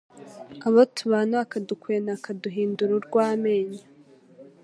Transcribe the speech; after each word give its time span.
abo 0.65 0.81
tubana 0.95 1.33
bakadukwena 1.41 2.07
bakaduhindura 2.15 2.91
urw’amenyo 2.99 3.83